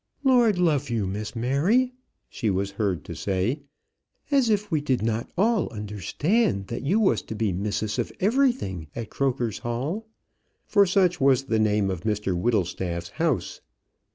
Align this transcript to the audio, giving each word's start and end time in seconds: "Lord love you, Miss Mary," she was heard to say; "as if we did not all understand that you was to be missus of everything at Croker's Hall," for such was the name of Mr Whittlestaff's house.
"Lord 0.23 0.57
love 0.57 0.89
you, 0.89 1.05
Miss 1.05 1.35
Mary," 1.35 1.93
she 2.27 2.49
was 2.49 2.71
heard 2.71 3.05
to 3.05 3.13
say; 3.13 3.61
"as 4.31 4.49
if 4.49 4.71
we 4.71 4.81
did 4.81 5.03
not 5.03 5.29
all 5.37 5.71
understand 5.71 6.69
that 6.69 6.81
you 6.81 6.99
was 6.99 7.21
to 7.21 7.35
be 7.35 7.53
missus 7.53 7.99
of 7.99 8.11
everything 8.19 8.87
at 8.95 9.11
Croker's 9.11 9.59
Hall," 9.59 10.07
for 10.65 10.87
such 10.87 11.21
was 11.21 11.43
the 11.43 11.59
name 11.59 11.91
of 11.91 12.01
Mr 12.01 12.35
Whittlestaff's 12.35 13.09
house. 13.21 13.61